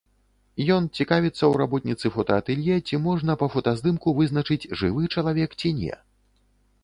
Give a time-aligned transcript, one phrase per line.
[0.75, 5.93] Ён цікавіцца ў работніцы фотаатэлье, ці можна па фотаздымку вызначыць, жывы чалавек ці не.